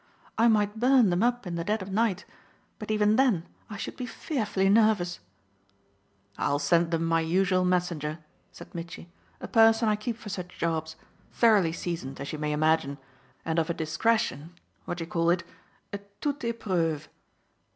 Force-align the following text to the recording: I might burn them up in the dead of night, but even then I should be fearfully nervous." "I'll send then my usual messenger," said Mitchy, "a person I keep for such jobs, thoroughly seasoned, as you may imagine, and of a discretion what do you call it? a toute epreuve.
I 0.35 0.47
might 0.47 0.79
burn 0.79 1.11
them 1.11 1.21
up 1.21 1.45
in 1.45 1.53
the 1.53 1.63
dead 1.63 1.83
of 1.83 1.91
night, 1.91 2.25
but 2.79 2.89
even 2.89 3.17
then 3.17 3.47
I 3.69 3.77
should 3.77 3.95
be 3.95 4.07
fearfully 4.07 4.67
nervous." 4.67 5.19
"I'll 6.39 6.57
send 6.57 6.89
then 6.89 7.03
my 7.05 7.19
usual 7.21 7.63
messenger," 7.63 8.17
said 8.51 8.73
Mitchy, 8.73 9.11
"a 9.39 9.47
person 9.47 9.87
I 9.89 9.95
keep 9.95 10.17
for 10.17 10.29
such 10.29 10.57
jobs, 10.57 10.95
thoroughly 11.31 11.71
seasoned, 11.71 12.19
as 12.19 12.33
you 12.33 12.39
may 12.39 12.51
imagine, 12.51 12.97
and 13.45 13.59
of 13.59 13.69
a 13.69 13.75
discretion 13.75 14.55
what 14.85 14.97
do 14.97 15.03
you 15.03 15.07
call 15.07 15.29
it? 15.29 15.43
a 15.93 15.99
toute 16.19 16.43
epreuve. 16.45 17.07